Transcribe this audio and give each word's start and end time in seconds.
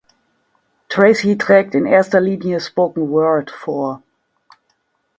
Tracy 0.89 1.37
trägt 1.37 1.75
in 1.75 1.85
erster 1.85 2.19
Linie 2.21 2.59
Spoken 2.59 3.11
Word 3.11 3.51
vor. 3.51 4.01